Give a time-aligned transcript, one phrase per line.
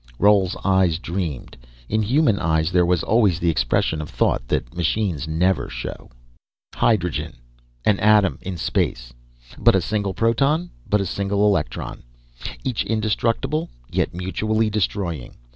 [0.17, 1.55] Roal's eyes dreamed.
[1.87, 6.09] In human eyes there was always the expression of thought that machines never show.
[6.73, 7.35] "Hydrogen,
[7.85, 9.13] an atom in space;
[9.59, 12.01] but a single proton; but a single electron;
[12.63, 15.35] each indestructible; each mutually destroying.